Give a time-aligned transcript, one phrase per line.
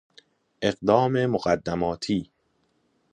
[0.61, 2.31] اقدام مقدماتی